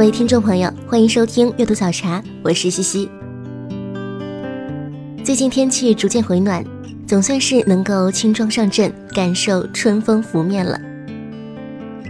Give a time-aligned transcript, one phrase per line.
[0.00, 3.06] 各位听众朋友，欢迎收听阅读早茶，我是西西。
[5.22, 6.64] 最近天气逐渐回暖，
[7.06, 10.80] 总算是能够轻装上阵，感受春风拂面了。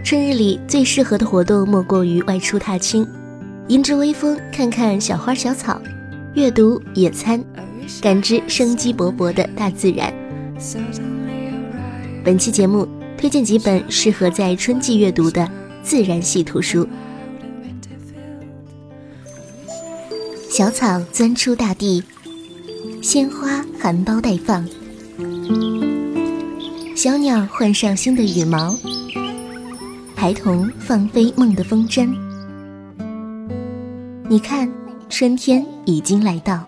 [0.05, 3.05] 春日里最适合的活动莫过于外出踏青，
[3.67, 5.81] 迎着微风，看看小花小草，
[6.33, 7.43] 阅读野餐，
[8.01, 10.13] 感知生机勃勃的大自然。
[12.23, 15.45] 本期节目推荐几本适合在春季阅读的
[15.83, 16.87] 自然系图书。
[20.51, 22.03] 小草钻出大地，
[23.01, 24.67] 鲜花含苞待放，
[26.93, 28.75] 小鸟换上新的羽毛，
[30.13, 32.13] 孩童放飞梦的风筝。
[34.27, 34.69] 你看，
[35.07, 36.61] 春天已经来到。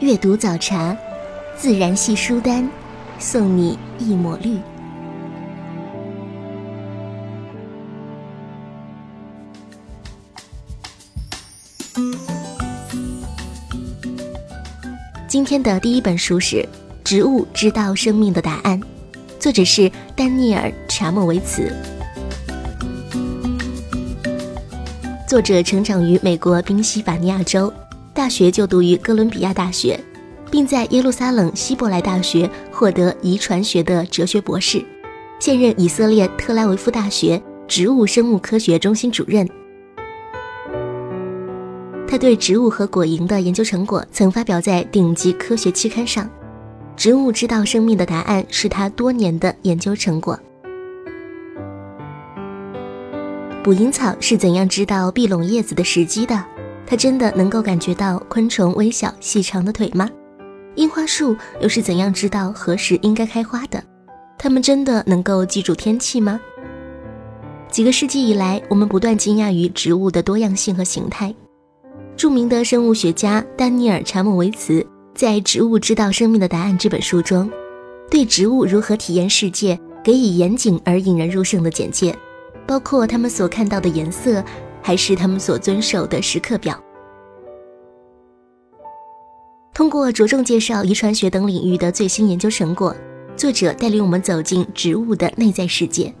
[0.00, 0.96] 阅读早茶，
[1.58, 2.66] 自然系书单，
[3.18, 4.56] 送你一抹绿。
[15.32, 16.56] 今天的第一本书是
[17.02, 18.78] 《植物知道生命的答案》，
[19.40, 21.72] 作者是丹尼尔·查莫维茨。
[25.26, 27.72] 作者成长于美国宾夕法尼亚州，
[28.12, 29.98] 大学就读于哥伦比亚大学，
[30.50, 34.84] 并在耶路撒冷希伯来大学获得遗传学的哲学博士，
[35.40, 39.48] 现任以色列特拉维夫大学植物生物科学中心主任。
[42.12, 46.26] 他对植物和果蝇的研究成果曾发表在顶级科学期刊上，
[46.94, 50.38] 《植物知道生命的答案》是他多年的研究成果。
[53.64, 56.38] 捕蝇草是怎样知道闭拢叶子的时机的？
[56.86, 60.10] 它真的能够感觉到昆虫微小细长的腿吗？
[60.74, 63.82] 樱花树又是怎样知道何时应该开花的？
[64.36, 66.38] 它们真的能够记住天气吗？
[67.70, 71.34] 几个世纪以来，我们不断惊讶于植物的多样性和形态。
[72.22, 77.50] 著名的生物学家丹尼尔·查姆维茨在《植物知道生命的答案》这本书中，
[78.08, 82.16] 对植物如何体验世界给予严谨而引人入胜的简介，
[82.64, 84.40] 包括他们所看到的颜色，
[84.80, 86.80] 还是他们所遵守的时刻表。
[89.74, 92.94] 通过着重介绍遗传学等领域的最新研究成果，
[93.36, 96.14] 作者带领我们走进植物的内在世界，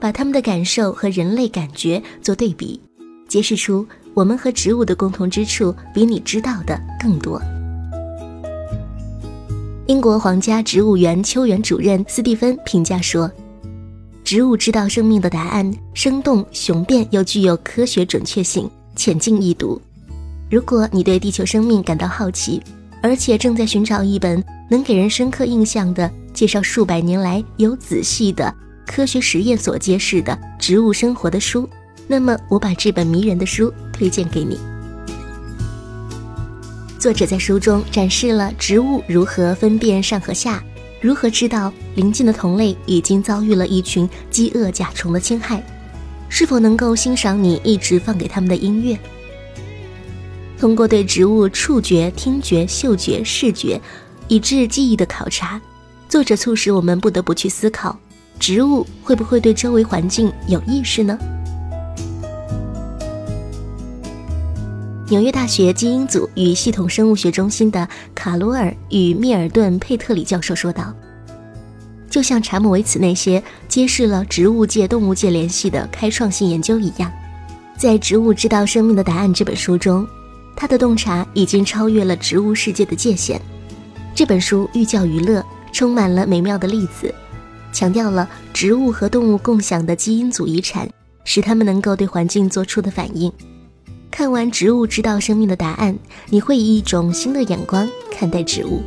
[0.00, 2.80] 把他们的感受和人类感觉做对比，
[3.28, 3.86] 揭示出。
[4.16, 7.38] 我们和植物的共同之处比你知道的更多。
[9.86, 13.30] 英国皇家植物园秋园主任斯蒂芬评价说
[14.24, 19.78] ：“植物知道生命的答案，生动雄辩又具有科学准确性，浅近易读。
[20.50, 22.62] 如果你对地球生命感到好奇，
[23.02, 28.52] 而且正在寻找一本能给人深刻印象的、介绍数百年来有仔细的
[28.86, 31.68] 科学实验所揭示的植物生活的书。”
[32.08, 34.58] 那么，我把这本迷人的书推荐给你。
[36.98, 40.62] 作者在书中展示了植物如何分辨上和下，
[41.00, 45.62] 如何知道邻近的同类已经遭遇了一群饥饿甲虫的侵害，
[46.28, 48.98] 是否能够欣赏你一直放给他们的音乐。
[50.58, 53.80] 通过对植物触觉、听觉、嗅觉、视觉，
[54.26, 55.60] 以致记忆的考察，
[56.08, 57.96] 作者促使我们不得不去思考：
[58.38, 61.18] 植物会不会对周围环境有意识呢？
[65.08, 70.92] 纽约大学基因组与系统生物学中心的卡罗尔与密尔顿佩特里教授说道
[72.10, 77.12] ：“就像查姆维茨那些揭示了植物界动物界联系的开创性研究一样，
[77.78, 80.04] 在《植物知道生命的答案》这本书中，
[80.56, 83.40] 他的洞察已经超越了植物世界的界限。
[84.12, 87.14] 这本书寓教于乐，充满了美妙的例子，
[87.72, 90.88] 强调了植物和动物共享的基因组遗产，
[91.22, 93.32] 使它们能够对环境做出的反应。”
[94.16, 95.92] 看完《植物知道生命的答案》，
[96.30, 98.80] 你会以一种新的眼光看待植物。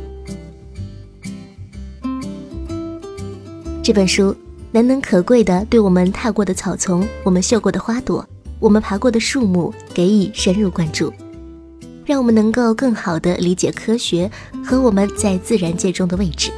[3.80, 4.34] 这本书
[4.72, 8.28] 难能可贵的对我们踏过的草丛、我们嗅过的花朵、
[8.58, 11.12] 我们爬过的树木给予深入关注，
[12.04, 14.28] 让我们能够更好的理解科学
[14.64, 16.50] 和我们在自然界中的位置。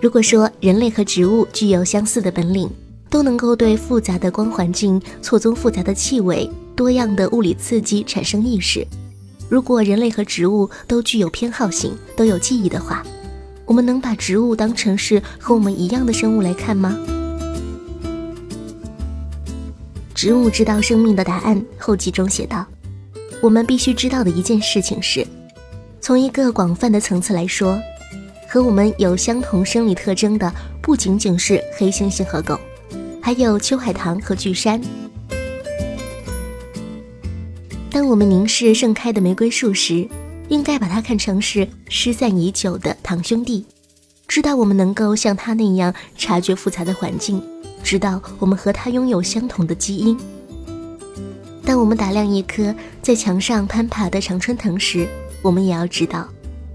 [0.00, 2.70] 如果说人类和植物具有相似的本领，
[3.10, 8.86] 都能够对复杂的光环境、错综复杂的气味、多样的物理刺激产生意识。
[9.48, 13.02] 如果人类和植物都具有偏好性、都有记忆的话，
[13.64, 16.96] 我们能把植物当成是和我们一样的生物来看吗？
[20.14, 22.66] 植物知道生命的答案后记中写道
[23.40, 25.26] ：“我们必须知道的一件事情是，
[26.00, 27.78] 从一个广泛的层次来说，
[28.48, 30.52] 和我们有相同生理特征的
[30.82, 32.58] 不仅仅是黑猩猩和狗，
[33.28, 34.80] 还有秋海棠和巨山。
[37.90, 40.08] 当我们凝视盛开的玫瑰树时。”
[40.48, 43.66] 应该把它看成是失散已久的堂兄弟，
[44.26, 47.42] 知道我们能够像他那样察觉复杂的环境，
[47.84, 50.18] 知道我们和他拥有相同的基因。
[51.62, 55.06] 当我们打量一棵在墙上攀爬的常春藤时，
[55.42, 56.26] 我们也要知道，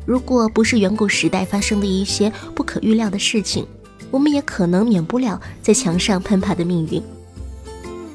[0.05, 3.65] 如果不是远古时代发生的一些不可预料的事情，
[4.13, 7.01] 我们也可能免不了在墙上攀爬的命运。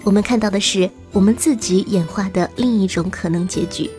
[0.04, 3.90] 我们看到的是我们自己演化的另一种可能结局。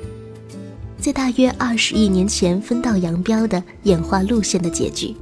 [0.98, 5.14] 在大约二十亿年前分道扬镳的演化路线的结局。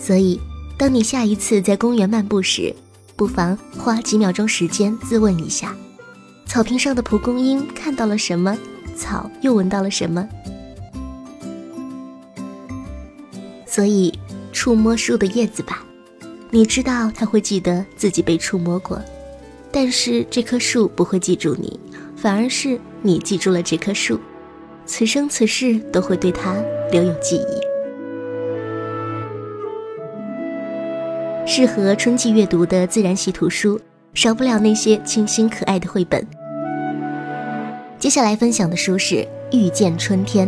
[0.00, 0.40] 所以，
[0.76, 2.74] 当你下一次在公园漫步时，
[3.14, 5.76] 不妨花几秒钟时间自问一下：
[6.44, 8.58] 草坪上的蒲公英看到了什么？
[8.96, 10.28] 草又闻到了什么？
[13.64, 14.12] 所以，
[14.62, 15.84] 触摸树的叶子吧，
[16.50, 19.02] 你知道它会记得自己被触摸过，
[19.72, 21.80] 但是这棵树不会记住你，
[22.14, 24.20] 反而是你记住了这棵树。
[24.86, 26.54] 此生此世都会对他
[26.92, 27.60] 留有记忆。
[31.44, 33.80] 适合春季阅读的自然系图书，
[34.14, 36.24] 少不了那些清新可爱的绘本。
[37.98, 39.16] 接下来分享的书是
[39.50, 40.46] 《遇见春天》。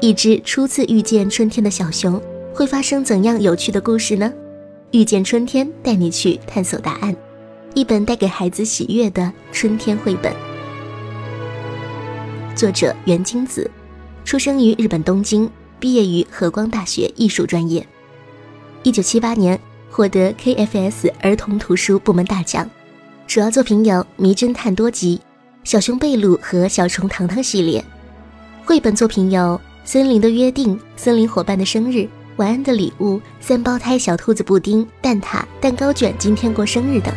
[0.00, 2.18] 一只初次遇见春天的小熊，
[2.56, 4.32] 会发生怎样有趣的故事呢？
[4.98, 7.14] 《遇见春天》带你去探索答案。
[7.74, 10.32] 一本带给孩子喜悦的春天绘本。
[12.54, 13.70] 作者袁金子，
[14.24, 17.86] 出生于日本东京，毕业于和光大学艺术专业。
[18.84, 19.60] 一九七八年
[19.90, 22.66] 获得 KFS 儿童图书部门大奖。
[23.26, 25.18] 主要作品有《迷侦探多吉》
[25.62, 27.84] 《小熊贝鲁和小虫糖糖》系列。
[28.64, 29.40] 绘本作品有
[29.84, 31.96] 《森林的约定》《森林伙伴的生日》
[32.36, 37.14] 《晚安的礼物》《三胞胎小兔子布丁》《蛋挞蛋糕卷今天过生日》等。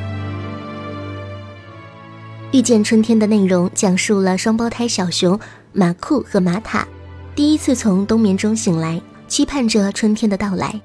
[2.53, 5.37] 遇见春天的内容讲述了双胞胎小熊
[5.73, 6.87] 马库和马塔
[7.35, 10.79] 第一次从冬眠中醒来，期盼着春天的到来。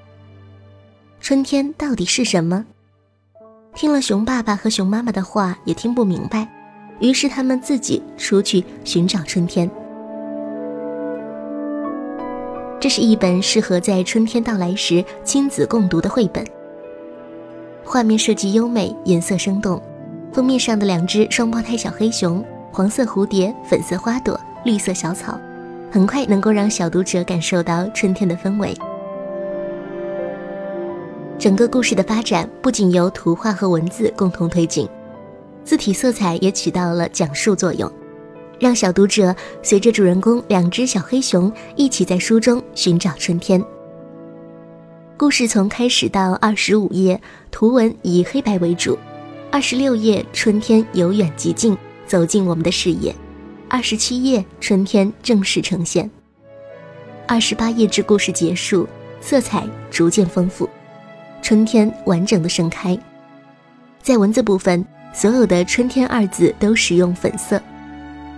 [1.20, 2.66] 春天到底是什么？
[3.72, 6.48] 听了熊爸爸和熊妈妈的话，也听不明白，
[6.98, 9.70] 于是他们自己出去寻找春天。
[12.84, 16.44] 这是一本适合在春天到来时亲子共读的绘本，
[17.82, 19.82] 画面设计优美，颜色生动。
[20.34, 25.40] 封面上的两只双胞胎小黑熊，黄色蝴蝶，粉色花朵，绿色小草，
[25.90, 28.76] 很快能够让小读者感受到春天的氛围。
[31.38, 34.86] 整个故事的发展不仅由图画和文字共同推进，
[35.64, 37.90] 字体色彩也起到了讲述作用，
[38.64, 43.62] 让小读者随着主人公两只小黑熊一起在书中寻找春天。
[45.18, 47.20] 故事从开始到二十五页，
[47.50, 48.98] 图文以黑白为主。
[49.50, 53.14] 二十六页，春天由远及近走进我们的视野。
[53.68, 56.10] 二十七页，春天正式呈现。
[57.28, 58.88] 二十八页至故事结束，
[59.20, 60.66] 色彩逐渐丰富，
[61.42, 62.98] 春天完整的盛开。
[64.00, 67.60] 在文字部分，所有的“春天”二字都使用粉色，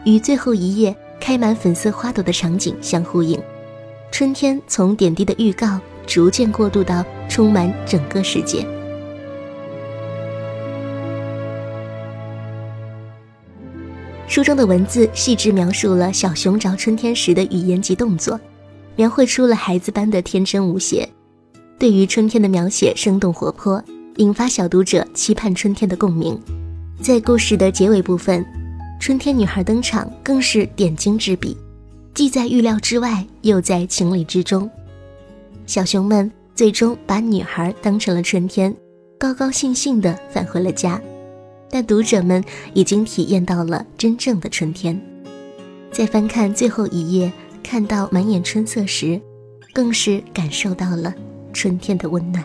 [0.06, 3.38] 与最后一页开满粉色花朵的场景相呼应。
[4.12, 8.64] 春天从点滴的预告，逐渐过渡到充满整个世界。
[14.28, 18.38] 书中的文字细致描述了小熊找春天时的语言及动作，
[18.94, 21.08] 描绘出了孩子般的天真无邪。
[21.80, 23.82] 对于春天的描写生动活泼，
[24.18, 26.40] 引发小读者期盼春天的共鸣。
[27.00, 28.44] 在故事的结尾部分，
[28.98, 31.56] 春天女孩登场更是点睛之笔，
[32.14, 34.68] 既在预料之外，又在情理之中。
[35.64, 38.74] 小熊们最终把女孩当成了春天，
[39.18, 41.00] 高高兴兴地返回了家。
[41.68, 42.42] 但读者们
[42.74, 45.00] 已经体验到了真正的春天，
[45.92, 47.30] 在翻看最后一页，
[47.62, 49.20] 看到满眼春色时，
[49.72, 51.12] 更是感受到了
[51.52, 52.44] 春天的温暖。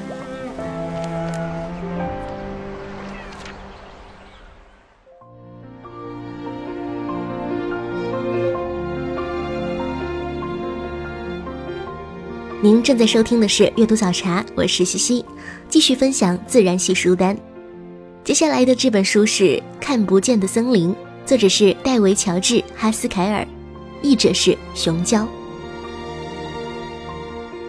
[12.63, 15.25] 您正在收听的是阅读早茶，我是西西，
[15.67, 17.35] 继续分享自然系书单。
[18.23, 19.43] 接下来的这本书是
[19.79, 20.91] 《看不见的森林》，
[21.25, 23.47] 作者是戴维·乔治·哈斯凯尔，
[24.03, 25.27] 译者是熊娇。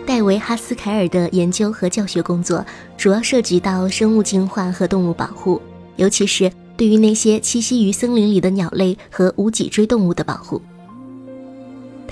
[0.04, 2.62] 戴维·哈斯凯尔的研究和教学工作
[2.98, 5.58] 主要涉及到生物进化和动物保护，
[5.96, 10.60] 尤其是对于那些栖息于森林里的鸟类和无脊椎动物的保护。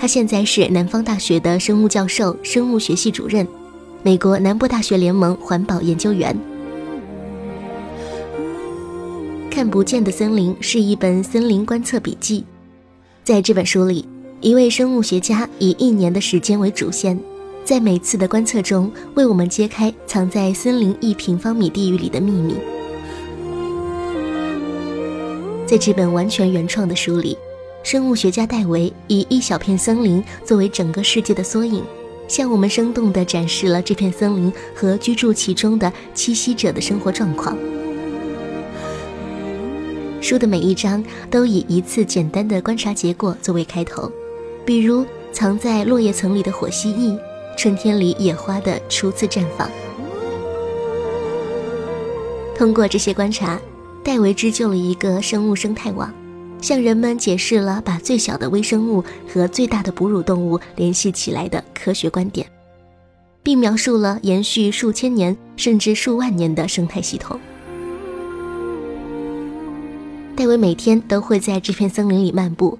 [0.01, 3.47] 他现在是南方大学的生物教授、生物学系主任，
[4.01, 6.35] 美国南部大学联盟环保研究员。
[9.51, 12.43] 看不见的森林是一本森林观测笔记，
[13.23, 14.03] 在这本书里，
[14.39, 17.15] 一位生物学家以一年的时间为主线，
[17.63, 22.55] 在每次的观测中为我们揭开藏在森林一平方米地域里的秘密。
[25.67, 27.37] 在这本完全原创的书里。
[27.83, 31.83] 生物学家戴维以一小片森林作为整个世界的缩影，
[32.27, 37.57] 向我们生动地展示了这片森林和居住其中的栖息者的生活状况。
[40.21, 44.09] 书的每一章都以一次简单的观察结果作为开头，
[44.63, 47.17] 比如藏在落叶层里的火蜥蜴，
[47.57, 49.69] 春天里野花的初次绽放。
[52.55, 53.59] 通过这些观察，
[54.03, 56.13] 戴维织就了一个生物生态网。
[56.61, 62.47] 向人们解释了把最小的微生物和最大的哺乳动物联系起来的科学观点，
[63.41, 67.39] 并描述了延续数千年甚至数万年的生态系统。
[70.35, 72.77] 戴维每天都会在这片森林里漫步，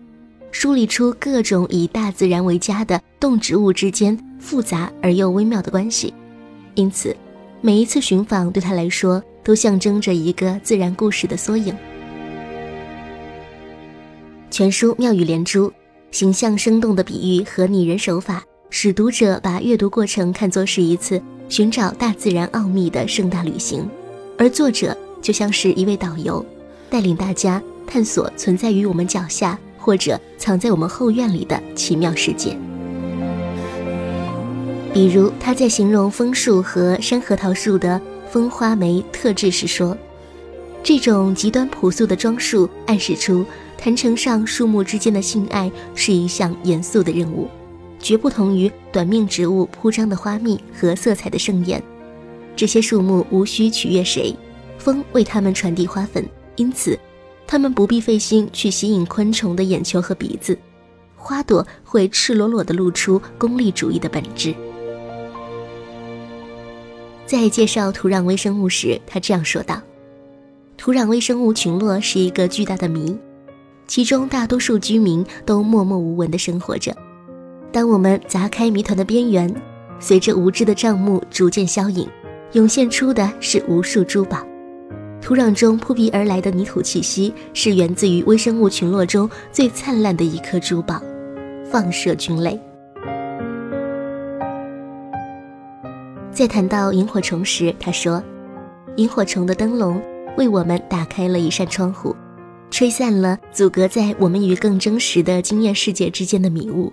[0.52, 6.14] 梳理出各种以大自然为家的动植物之间复杂而又微妙的关系，
[6.76, 7.16] 因此，
[7.62, 11.76] 每一次寻访对他来说都象征着一个自然故事的缩影。
[14.52, 15.72] 全书妙语连珠，
[16.12, 23.90] 形象生动的比喻和拟人手法，使读者把阅读过程看作是一次寻找大自然奥秘的盛大旅行。
[24.38, 26.46] 而作者就像是一位导游，
[26.90, 32.58] 带领大家探索存在于我们脚下或者藏在我们后院里的奇妙世界。
[34.94, 39.98] 比如他在形容枫树和山核桃树的风花梅特质时说
[40.84, 43.46] ：“这种极端朴素的装束暗示出
[43.82, 47.50] 坛城上树木之间的性爱是一项严肃的任务，
[47.98, 51.82] 绝不同于短命植物铺张的花蜜和色彩的盛宴。
[52.56, 54.36] 这些树木无需取悦谁，
[54.78, 56.24] 风为它们传递花粉，
[56.58, 56.96] 因此
[57.48, 60.56] 它们不必费心去吸引昆虫的眼球和鼻子。
[61.16, 64.54] 花朵会赤裸裸地露出功利主义的本质。”
[67.26, 69.82] 在介绍土壤微生物时，他这样说道
[70.78, 73.18] ：“土壤微生物群落是一个巨大的谜，
[73.92, 76.96] 其中大多数居民都默默无闻地生活着。
[77.74, 79.54] 当我们砸开谜团的边缘，
[80.00, 82.08] 随着无知的账目逐渐消隐，
[82.54, 84.38] 涌现出的是无数珠宝。
[85.22, 91.02] 土壤中扑鼻而来的泥土气息，是源自于微生物群落中最灿烂的一颗珠宝——
[91.70, 92.58] 放射菌类。”
[96.32, 98.24] 在谈到萤火虫时，他说
[98.96, 100.02] ：“萤火虫的灯笼
[100.38, 102.16] 为我们打开了一扇窗户，
[102.72, 106.92] 吹散了阻隔在我们与更真实的经验世界之间的迷雾。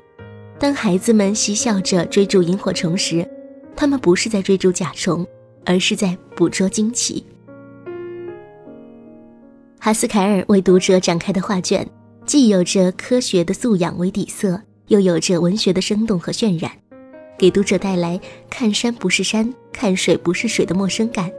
[0.58, 3.26] 当孩子们嬉笑着追逐萤火虫时，
[3.76, 5.24] 他们不是在追逐甲虫，
[5.64, 7.24] 而是在捕捉惊奇。”
[9.78, 11.88] 哈斯凯尔为读者展开的画卷，
[12.26, 16.72] 既有着科学的素养为底色，又有着文学的生动和渲染。
[17.38, 21.30] 给读者带来看山不是山，看水不是水的陌生感，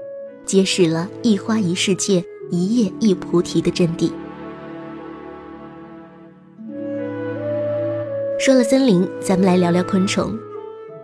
[0.45, 4.09] 揭示了一花一世界，一叶一菩提的真谛。
[8.39, 10.33] 说了森林，咱们来聊聊昆虫。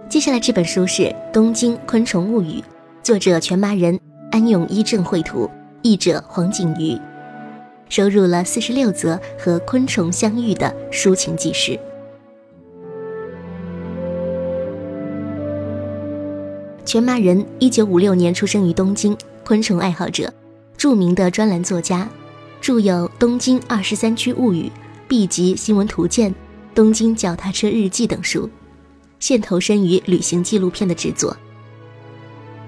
[0.08, 2.62] 接下来这本书是《东京昆虫物语》，
[3.04, 4.00] 作者全麻人，
[4.32, 6.98] 安永一正绘图，译者黄景瑜，
[7.90, 11.78] 收录了四十六则和昆虫相遇的抒情记事。
[16.86, 20.34] 全麻人，一九五六年出生于东京，昆虫爱好者，
[20.78, 22.08] 著名的专栏作家，
[22.62, 24.64] 著有《东京二十三区物语》
[25.10, 26.32] 《B 级新闻图鉴》
[26.76, 28.50] 《东京脚踏车日记》等书，
[29.18, 31.36] 现投身于旅行纪录片的制作。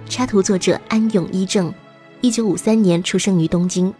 [0.07, 1.73] 插图作者安永一正，
[2.21, 3.93] 一九五三年出生于东京，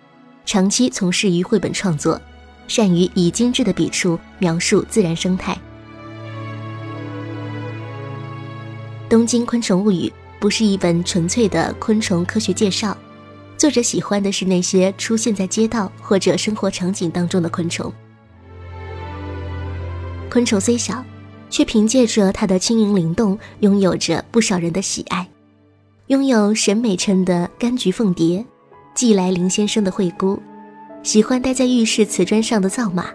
[0.45, 2.19] 长期从事于绘本创作，
[2.69, 5.53] 善于以精致的笔触描述自然生态。
[9.09, 10.07] 《东京昆虫物语》
[10.39, 12.97] 不是一本纯粹的昆虫科学介绍，
[13.57, 17.93] 作者喜欢的是那些出现在街道或者生活场景当中的昆虫。
[20.37, 21.03] 昆虫虽小，
[21.49, 25.27] 却凭借着它的轻盈灵动，拥有着不少人的喜爱。
[26.09, 28.45] 拥有审美称的柑橘凤蝶，
[28.93, 30.39] 寄来林先生的惠姑，
[31.01, 33.05] 喜欢待在浴室瓷砖上的皂马，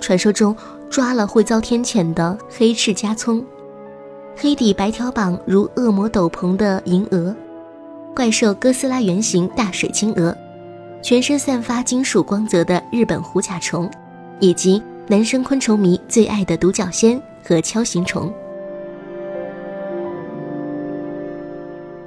[0.00, 0.56] 传说中
[0.90, 3.40] 抓了会遭天谴的黑翅加葱。
[4.34, 7.32] 黑底白条膀如恶魔斗篷的银蛾，
[8.16, 10.36] 怪兽哥斯拉原型大水青蛾，
[11.00, 13.88] 全身散发金属光泽的日本虎甲虫，
[14.40, 18.32] 以及男生昆虫迷最爱的独角仙和锹形虫。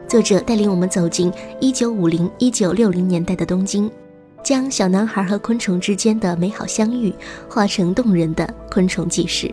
[0.06, 1.32] 作者带领我们走进
[1.62, 3.90] 一九五零一九六零年代的东京，
[4.44, 7.14] 将小男孩和昆虫之间的美好相遇
[7.48, 9.50] 画成动人的昆虫记事。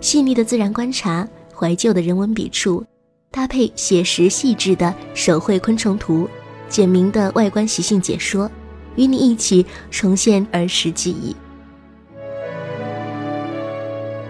[0.00, 2.84] 细腻的自然观察，怀旧的人文笔触，
[3.30, 6.28] 搭配写实细致的手绘昆虫图，
[6.68, 8.50] 简明的外观习性解说，
[8.96, 11.36] 与你一起重现儿时记忆。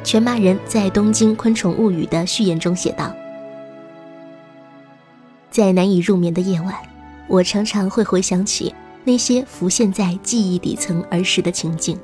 [0.04, 3.14] 全麻人在《东京昆虫物语》的序言中写道
[5.48, 6.74] ：“在难以入眠的夜晚，
[7.28, 11.98] 我常常会回想起那些浮现在记忆底层儿时的情景。”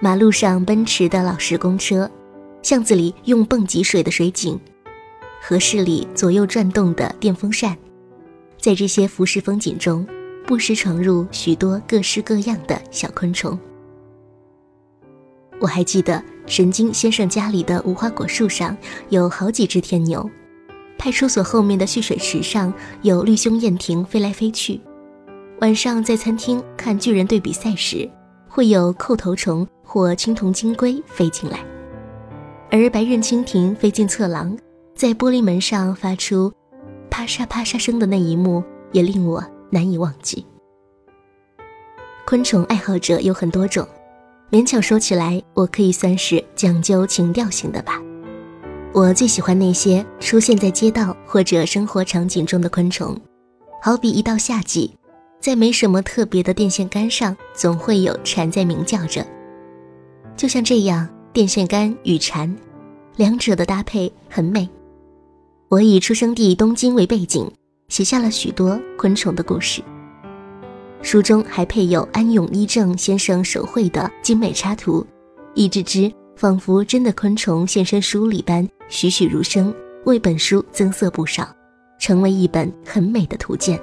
[0.00, 2.08] 马路上奔驰的老式公车，
[2.62, 4.58] 巷子里用泵挤水的水井，
[5.42, 7.76] 和室里左右转动的电风扇，
[8.60, 10.06] 在这些浮世风景中，
[10.46, 13.58] 不时闯入许多各式各样的小昆虫。
[15.60, 18.76] 我还记得神经先生家里的无花果树上
[19.08, 20.28] 有好几只天牛，
[20.98, 24.80] 派出所后面的蓄水池上有绿胸燕蜓飞来飞去，
[25.60, 28.10] 晚上在餐厅看巨人队比赛时，
[28.48, 29.66] 会有叩头虫。
[29.86, 31.60] 或青铜金龟飞进来，
[32.70, 34.56] 而白刃蜻蜓飞进侧廊，
[34.96, 36.50] 在玻璃门上发出
[37.10, 40.44] 啪沙啪沙声的那一幕，也令我难以忘记。
[42.26, 43.86] 昆虫爱好者有很多种，
[44.54, 48.00] 勉强说起来，我可以算是讲究情调型的吧。
[48.92, 53.20] 我最喜欢那些出现在街道或者生活场景中的昆虫，
[53.82, 54.94] 好比一到夏季，
[55.40, 59.26] 在没什么特别的电线杆上，总会有蝉在鸣叫着。
[60.36, 62.56] 就像这样，电线杆与蝉，
[63.16, 64.70] 两者的搭配很美。
[65.68, 67.50] 我以出生地东京为背景，
[67.88, 69.82] 写下了许多昆虫的故事。
[71.04, 75.06] 书中还配有安永一正先生手绘的精美插图，
[75.52, 79.72] 一只只仿佛真的昆虫现身书里般栩栩如生，
[80.06, 81.46] 为本书增色不少，
[82.00, 83.78] 成为一本很美的图鉴。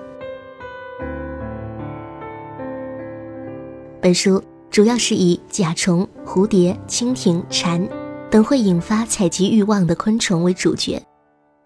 [4.02, 7.88] 本书主要是以甲虫、蝴蝶、蜻蜓、蝉
[8.32, 11.00] 等会引发采集欲望的昆虫为主角。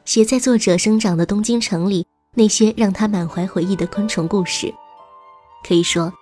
[0.04, 4.72] 写在作者生长的东京城里那些让他满怀回忆的昆虫故事，
[5.68, 6.14] 可以说，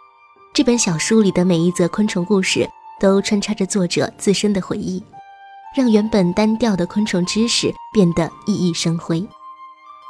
[0.53, 2.65] 这本小书里的每一则昆虫故事
[2.97, 5.03] 都穿插着作者自身的回忆，
[5.75, 9.27] 让原本单调的昆虫知识变得熠熠生辉。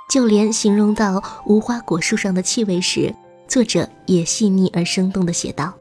[0.08, 3.12] 就连形容到无花果树上的气味时，
[3.48, 5.74] 作者也细腻而生动地写道：“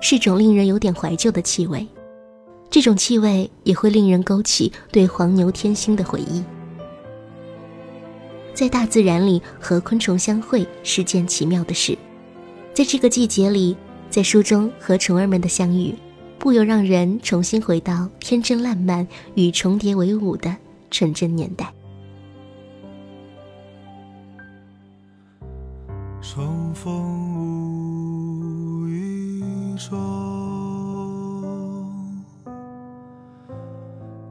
[0.00, 1.84] 是种令人有点怀旧的气味，
[2.70, 6.44] 这种气味也会令人勾起对黄牛天星的回忆。”
[8.54, 11.98] 在大自然里和昆虫相会是件奇妙的事，
[12.76, 13.74] 在这个季节里，
[14.10, 15.94] 在书中和虫儿们的相遇，
[16.38, 20.54] 不由让人重新回到天真烂漫与重叠为伍的
[20.90, 21.72] 纯真年代。
[26.20, 26.92] 重逢
[28.42, 29.42] 无意
[29.78, 29.96] 中，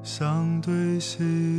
[0.03, 1.54] 相对心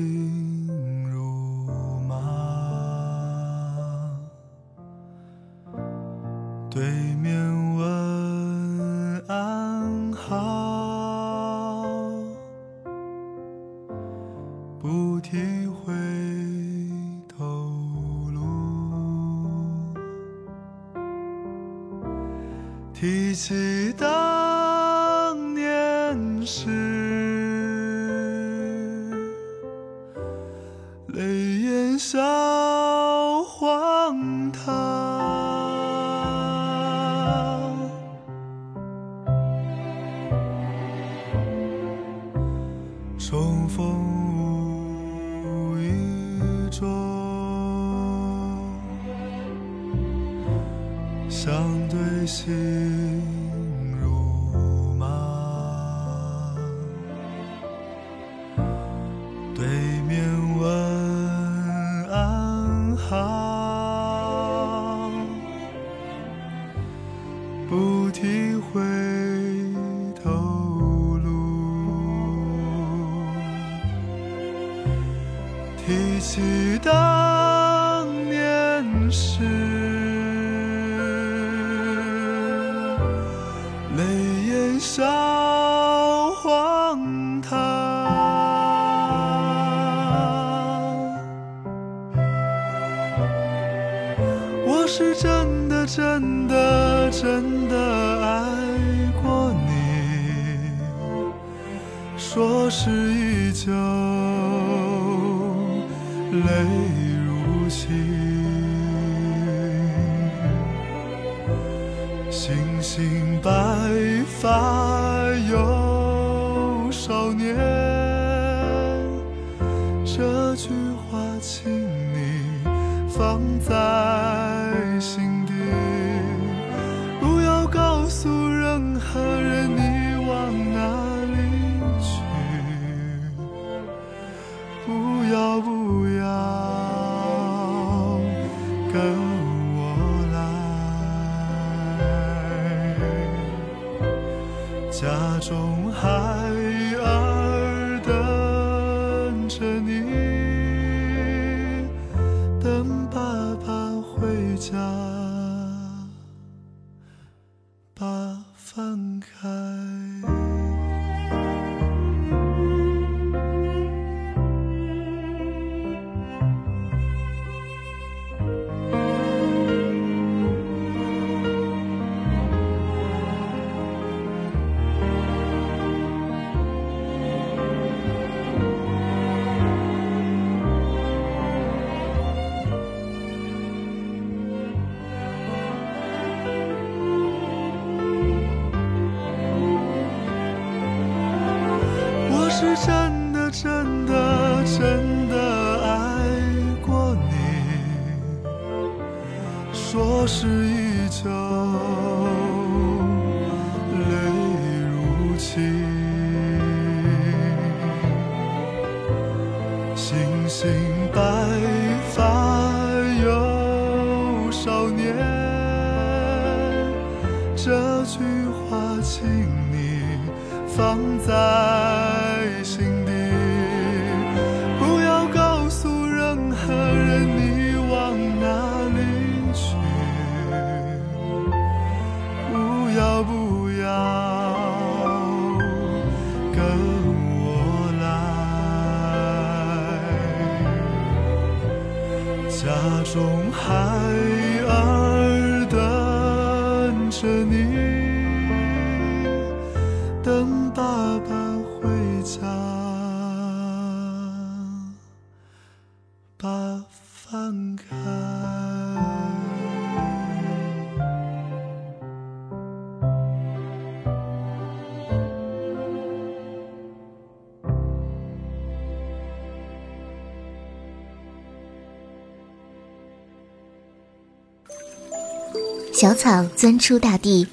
[275.97, 277.47] 小草钻出大地，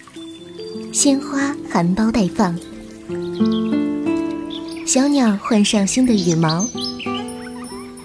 [0.92, 2.54] 鲜花含苞待放，
[4.86, 6.68] 小鸟换上新的羽毛，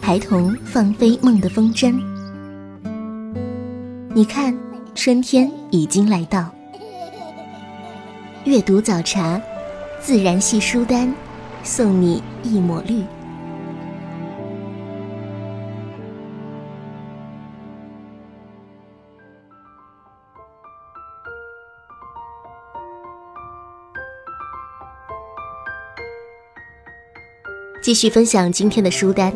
[0.00, 1.92] 孩童放飞梦的风筝。
[4.14, 4.56] 你看，
[4.94, 6.48] 春天已经来到。
[8.44, 9.42] 阅读早茶，
[10.00, 11.12] 自然系书单，
[11.64, 13.02] 送你一抹绿。
[27.88, 29.32] 继续分享今天的书单。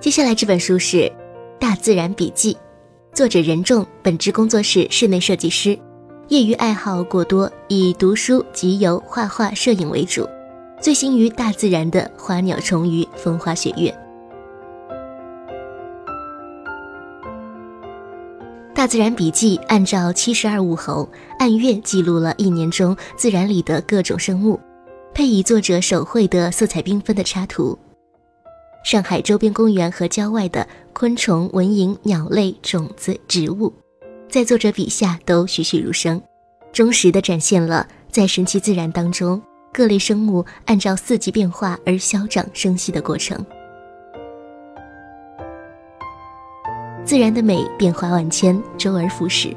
[0.00, 0.96] 接下来这本书是
[1.60, 2.52] 《大自然笔记》，
[3.16, 5.78] 作者任重，本职工作室室内设计师，
[6.26, 10.28] 业余爱好过多，以读书、集邮、画画、摄影为主，
[10.82, 13.88] 醉心于大自然的花鸟虫鱼、风花雪月。
[18.74, 24.58] 《大自然笔记》按照七十二物候，按月记录了一年中自然里的各种生物。
[25.12, 27.78] 配以作者手绘的色彩缤纷的插图。
[28.82, 33.72] 上海周边公园和郊外的昆虫、蚊蝇、鸟类、种子、植物，
[34.28, 36.20] 在作者笔下都栩栩如生，
[36.72, 39.40] 忠实地展现了在神奇自然当中
[39.72, 43.44] 各类生物按照四季变化而消长生息的过程。
[47.04, 49.54] 自然的美变化万千，周而复始，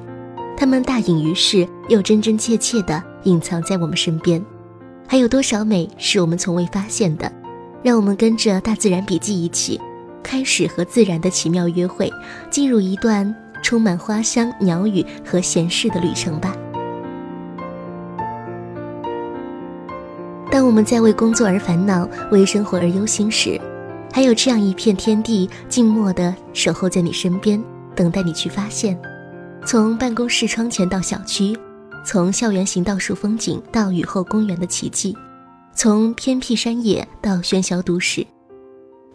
[0.58, 4.44] 它们大隐于世，又真真切切地隐藏在我们身边。
[5.08, 7.32] 还有多少美是我们从未发现的？
[7.84, 9.80] 让我们跟着《大自然笔记》一起，
[10.24, 12.10] 开始和自然的奇妙约会，
[12.50, 16.56] 进入一段充满花香、鸟语和闲适的旅程吧。
[20.50, 23.60] 当我们在为工作而烦恼、为生活而忧心时，
[24.12, 27.62] 还有这样一片天地，静默地守候在你身边，
[27.96, 28.98] 等待你去发现。
[29.66, 31.58] 从办公室窗前到小区。
[32.06, 35.18] 从校园行道树风景到雨后公园的奇迹，
[35.74, 38.26] 从偏僻山野到喧嚣都市，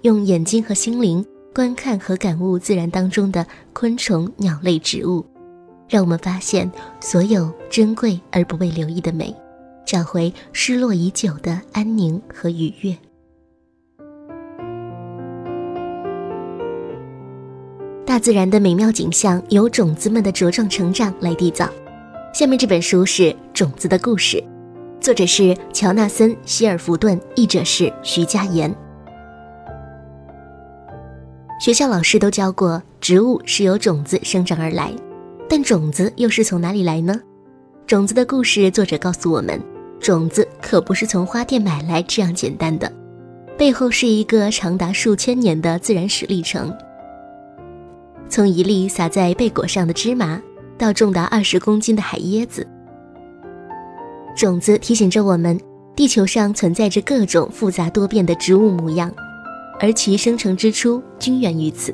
[0.03, 1.25] 用眼睛和心灵
[1.55, 5.25] 观看和感悟自然当中的昆虫、鸟类、植物，
[5.89, 9.35] 让我们发现所有珍贵而不被留意的美，
[9.87, 12.97] 找回失落已久的安宁和愉悦。
[18.07, 21.69] 大自然的美妙景象由种子们的茁壮成长来缔造。
[22.39, 23.23] 下面这本书是
[23.53, 24.37] 《种子的故事》，
[25.01, 28.73] 作者是乔纳森·希尔弗顿，译者是徐佳妍。
[31.61, 34.93] 学校老师都教过，植物是由种子生长而来，
[35.49, 37.21] 但种子又是从哪里来呢？
[37.89, 39.61] 种子的故事，作者告诉我们，
[39.99, 42.89] 种子可不是从花店买来这样简单的，
[43.57, 46.73] 背后是一个长达数千年的自然史历程。
[48.29, 50.41] 从一粒撒在贝果上的芝麻。
[50.79, 52.67] 到重达二十公斤的海椰子，
[54.37, 55.59] 种子提醒着我们，
[55.97, 59.13] 地球上存在着各种复杂多变的植物模样，
[59.81, 61.93] 而其生成之初均源于此。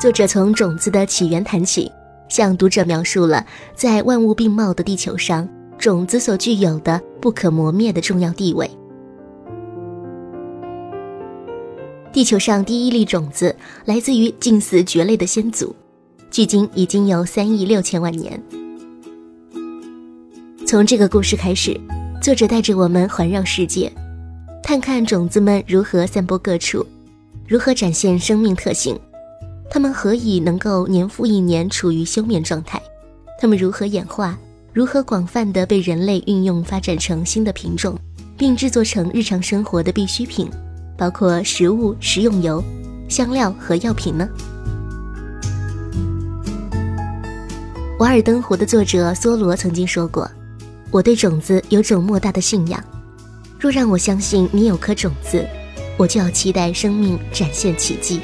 [0.00, 1.90] 作者从种子的起源谈起，
[2.28, 8.70] 向读者描述了在万物并茂的地球上，种子所具有的不可磨灭的重要地位。
[12.14, 13.52] 地球上第一粒种子
[13.86, 15.74] 来自于近似蕨类的先祖，
[16.30, 18.40] 距今已经有三亿六千万年。
[20.64, 21.76] 从这个故事开始，
[22.22, 23.92] 作者带着我们环绕世界，
[24.62, 26.86] 探看种子们如何散播各处，
[27.48, 28.96] 如何展现生命特性，
[29.68, 32.80] 它们何以能够年复一年处于休眠状态？
[33.40, 34.38] 它们如何演化？
[34.72, 37.98] 如何广泛的被人类运用，发展成新的品种，
[38.38, 40.48] 并制作成日常生活的必需品，
[40.96, 42.62] 包括食物、食用油、
[43.08, 44.28] 香料和药品呢？
[47.98, 50.30] 《瓦尔登湖》的作者梭罗曾经说过
[50.90, 52.82] ：“我对种子有种莫大的信仰。
[53.58, 55.46] 若让我相信你有颗种子，
[55.96, 58.20] 我就要期待生命展现奇迹。”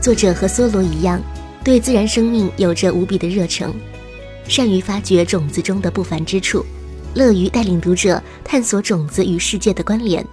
[0.00, 1.20] 作者和梭罗一样。
[1.64, 3.74] 对自然生命有着无比的热诚，
[4.46, 6.64] 善于发掘种子中的不凡之处，
[7.14, 10.24] 乐于带领读者探索种子与世界的关联。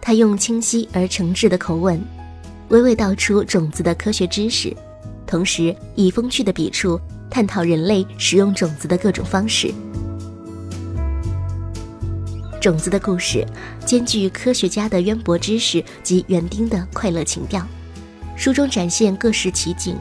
[0.00, 2.02] 他用清晰而诚挚的口吻，
[2.70, 4.76] 娓娓道出种子的科学知识，
[5.26, 9.72] 同时以风趣的笔触探讨人类使用种子的各种方式。
[12.60, 13.46] 种子的故事
[13.84, 17.66] 兼具科学家的渊博知识及园丁的快乐情调。
[18.36, 19.96] 书中展现各式奇景，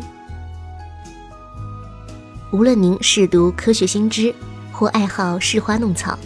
[2.51, 4.34] 无论您是读科学新知，
[4.81, 6.17] 或爱好试花弄草，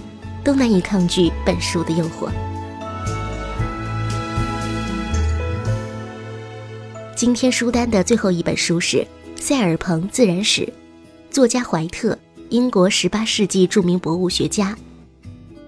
[0.42, 2.30] 都难以抗拒本书的诱惑。
[7.14, 9.00] 今天书单的最后一本书是
[9.36, 10.62] 《塞尔彭自然史》，
[11.30, 14.74] 作家怀特，英国十八世纪著名博物学家，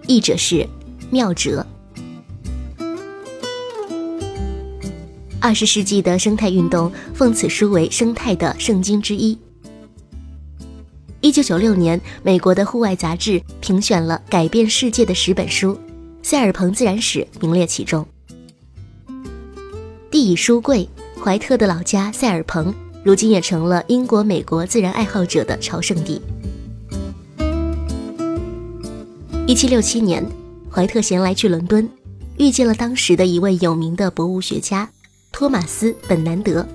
[0.07, 0.65] 译者是
[1.09, 1.67] 妙哲。
[5.41, 9.37] 二十世纪的生态运动奉此书为生态的圣经之一。
[11.19, 15.73] 一九九六年，美国的户外杂志评选了改变世界的十本书，
[16.21, 18.05] 《塞尔彭自然史》名列其中。
[20.11, 20.87] 地以书贵，
[21.19, 26.21] 怀特的老家塞尔彭如今也成了英国、美国自然爱好者的朝圣地。
[29.47, 30.23] 一七六七年，
[30.69, 31.89] 怀特闲来去伦敦，
[32.37, 34.87] 遇见了当时的一位有名的博物学家。
[35.31, 36.65] 托马斯·本南德，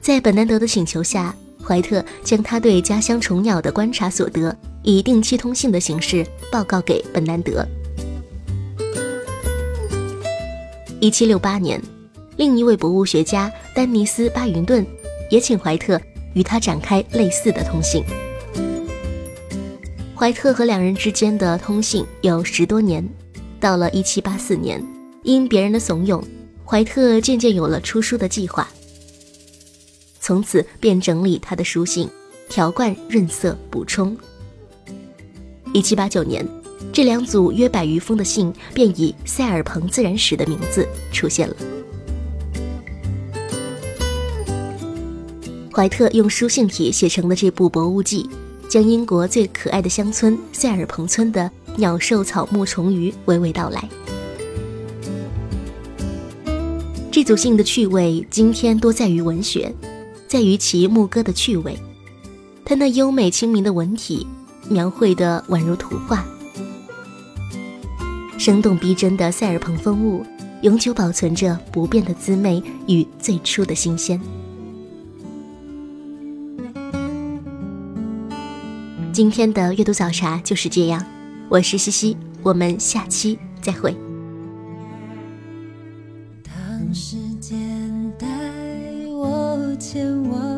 [0.00, 7.66] 在本南德的请求下，怀特将他对家乡虫鸟的观察所得以定期通信的形式报告给本南德。
[11.00, 11.80] 一七六八年，
[12.36, 14.86] 另一位博物学家丹尼斯·巴云顿
[15.30, 16.00] 也请怀特
[16.34, 18.04] 与他展开类似的通信。
[20.14, 23.06] 怀特和两人之间的通信有十多年，
[23.58, 24.82] 到了一七八四年，
[25.22, 26.22] 因别人的怂恿。
[26.64, 28.66] 怀特渐渐有了出书的计划，
[30.26, 32.08] 从此便整理他的书信，
[32.48, 34.16] 条贯润色补充。
[35.74, 36.42] 一七八九年，
[36.94, 41.54] 这两组约百余封的信便以《塞尔彭自然史》的名字出现了。
[45.70, 48.26] 怀特用书信体写成的这部博物记，
[48.66, 53.86] 将英国最可爱的乡村塞尔彭村的鸟兽草木虫鱼娓娓道来。
[57.12, 59.70] 这组信的趣味，今天多在于文学，
[60.26, 61.78] 在于其牧歌的趣味。
[62.64, 64.26] 它那优美清明的文体，
[64.68, 66.24] 描绘的宛如图画，
[68.38, 70.24] 生动逼真的塞尔彭风物，
[70.62, 74.20] 永久保存着不变的滋味与最初的新鲜。
[79.12, 81.04] 今天的阅读早茶就是这样，
[81.48, 84.03] 我是西西，我们下期再会。
[89.96, 90.53] 我